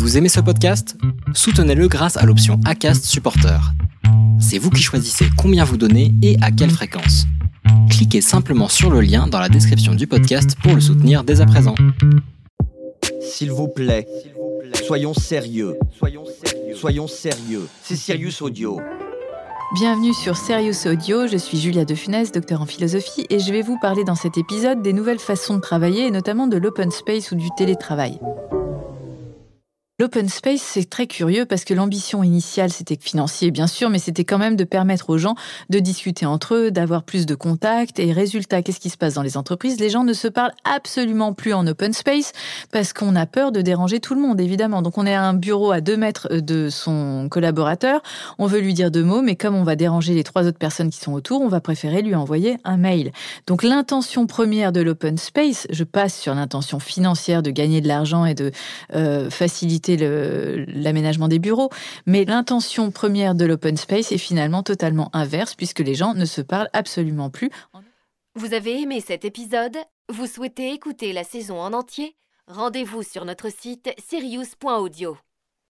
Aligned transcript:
Vous 0.00 0.16
aimez 0.16 0.30
ce 0.30 0.40
podcast? 0.40 0.96
Soutenez-le 1.34 1.86
grâce 1.86 2.16
à 2.16 2.24
l'option 2.24 2.58
ACAST 2.64 3.04
Supporter. 3.04 3.60
C'est 4.40 4.56
vous 4.56 4.70
qui 4.70 4.82
choisissez 4.82 5.26
combien 5.36 5.62
vous 5.62 5.76
donnez 5.76 6.14
et 6.22 6.38
à 6.40 6.50
quelle 6.50 6.70
fréquence. 6.70 7.26
Cliquez 7.90 8.22
simplement 8.22 8.68
sur 8.68 8.88
le 8.88 9.02
lien 9.02 9.26
dans 9.26 9.38
la 9.38 9.50
description 9.50 9.94
du 9.94 10.06
podcast 10.06 10.56
pour 10.62 10.74
le 10.74 10.80
soutenir 10.80 11.22
dès 11.22 11.42
à 11.42 11.46
présent. 11.46 11.74
S'il 13.20 13.50
vous 13.50 13.68
plaît, 13.68 14.06
soyons 14.86 15.12
sérieux. 15.12 15.76
Soyons 16.74 17.06
sérieux. 17.06 17.68
C'est 17.82 17.96
Sirius 17.96 18.40
Audio. 18.40 18.80
Bienvenue 19.74 20.14
sur 20.14 20.34
Serious 20.34 20.88
Audio, 20.88 21.26
je 21.26 21.36
suis 21.36 21.60
Julia 21.60 21.84
De 21.84 21.94
Funès, 21.94 22.32
docteur 22.32 22.62
en 22.62 22.66
philosophie, 22.66 23.26
et 23.28 23.38
je 23.38 23.52
vais 23.52 23.62
vous 23.62 23.78
parler 23.78 24.04
dans 24.04 24.14
cet 24.14 24.38
épisode 24.38 24.80
des 24.80 24.94
nouvelles 24.94 25.20
façons 25.20 25.56
de 25.56 25.60
travailler, 25.60 26.06
et 26.06 26.10
notamment 26.10 26.46
de 26.46 26.56
l'open 26.56 26.90
space 26.90 27.32
ou 27.32 27.34
du 27.34 27.48
télétravail. 27.58 28.18
L'open 30.00 30.30
space, 30.30 30.62
c'est 30.62 30.88
très 30.88 31.06
curieux 31.06 31.44
parce 31.44 31.66
que 31.66 31.74
l'ambition 31.74 32.22
initiale, 32.22 32.70
c'était 32.70 32.96
financier, 32.98 33.50
bien 33.50 33.66
sûr, 33.66 33.90
mais 33.90 33.98
c'était 33.98 34.24
quand 34.24 34.38
même 34.38 34.56
de 34.56 34.64
permettre 34.64 35.10
aux 35.10 35.18
gens 35.18 35.34
de 35.68 35.78
discuter 35.78 36.24
entre 36.24 36.54
eux, 36.54 36.70
d'avoir 36.70 37.02
plus 37.02 37.26
de 37.26 37.34
contacts. 37.34 37.98
Et 37.98 38.10
résultat, 38.10 38.62
qu'est-ce 38.62 38.80
qui 38.80 38.88
se 38.88 38.96
passe 38.96 39.12
dans 39.12 39.22
les 39.22 39.36
entreprises? 39.36 39.78
Les 39.78 39.90
gens 39.90 40.02
ne 40.02 40.14
se 40.14 40.26
parlent 40.26 40.54
absolument 40.64 41.34
plus 41.34 41.52
en 41.52 41.66
open 41.66 41.92
space 41.92 42.32
parce 42.72 42.94
qu'on 42.94 43.14
a 43.14 43.26
peur 43.26 43.52
de 43.52 43.60
déranger 43.60 44.00
tout 44.00 44.14
le 44.14 44.22
monde, 44.22 44.40
évidemment. 44.40 44.80
Donc 44.80 44.96
on 44.96 45.04
est 45.04 45.14
à 45.14 45.22
un 45.22 45.34
bureau 45.34 45.70
à 45.70 45.82
deux 45.82 45.98
mètres 45.98 46.34
de 46.34 46.70
son 46.70 47.28
collaborateur, 47.30 48.00
on 48.38 48.46
veut 48.46 48.60
lui 48.60 48.72
dire 48.72 48.90
deux 48.90 49.04
mots, 49.04 49.20
mais 49.20 49.36
comme 49.36 49.54
on 49.54 49.64
va 49.64 49.76
déranger 49.76 50.14
les 50.14 50.24
trois 50.24 50.46
autres 50.46 50.56
personnes 50.56 50.88
qui 50.88 51.00
sont 51.00 51.12
autour, 51.12 51.42
on 51.42 51.48
va 51.48 51.60
préférer 51.60 52.00
lui 52.00 52.14
envoyer 52.14 52.56
un 52.64 52.78
mail. 52.78 53.12
Donc 53.46 53.62
l'intention 53.62 54.26
première 54.26 54.72
de 54.72 54.80
l'open 54.80 55.18
space, 55.18 55.66
je 55.68 55.84
passe 55.84 56.18
sur 56.18 56.34
l'intention 56.34 56.78
financière 56.78 57.42
de 57.42 57.50
gagner 57.50 57.82
de 57.82 57.88
l'argent 57.88 58.24
et 58.24 58.32
de 58.32 58.50
euh, 58.94 59.28
faciliter 59.28 59.89
l'aménagement 59.96 61.28
des 61.28 61.38
bureaux, 61.38 61.70
mais 62.06 62.24
l'intention 62.24 62.90
première 62.90 63.34
de 63.34 63.44
l'open 63.44 63.76
space 63.76 64.12
est 64.12 64.18
finalement 64.18 64.62
totalement 64.62 65.10
inverse 65.12 65.54
puisque 65.54 65.80
les 65.80 65.94
gens 65.94 66.14
ne 66.14 66.24
se 66.24 66.40
parlent 66.40 66.70
absolument 66.72 67.30
plus. 67.30 67.50
Vous 68.34 68.54
avez 68.54 68.80
aimé 68.80 69.00
cet 69.00 69.24
épisode? 69.24 69.76
Vous 70.08 70.26
souhaitez 70.26 70.72
écouter 70.72 71.12
la 71.12 71.24
saison 71.24 71.60
en 71.60 71.72
entier? 71.72 72.16
Rendez-vous 72.46 73.02
sur 73.02 73.24
notre 73.24 73.50
site 73.50 73.90
sirius.audio. 73.98 75.16